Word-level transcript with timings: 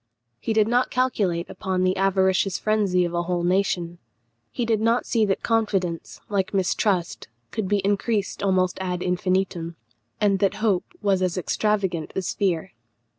He 0.39 0.51
did 0.51 0.67
not 0.67 0.89
calculate 0.89 1.47
upon 1.47 1.83
the 1.83 1.95
avaricious 1.95 2.57
frenzy 2.57 3.05
of 3.05 3.13
a 3.13 3.21
whole 3.21 3.43
nation; 3.43 3.99
he 4.51 4.65
did 4.65 4.81
not 4.81 5.05
see 5.05 5.25
that 5.25 5.43
confidence, 5.43 6.19
like 6.27 6.55
mistrust, 6.55 7.27
could 7.51 7.67
be 7.67 7.85
increased 7.85 8.41
almost 8.41 8.79
ad 8.81 9.03
infinitum, 9.03 9.75
and 10.19 10.39
that 10.39 10.55
hope 10.55 10.85
was 11.03 11.21
as 11.21 11.37
extravagant 11.37 12.13
as 12.15 12.33
fear. 12.33 12.71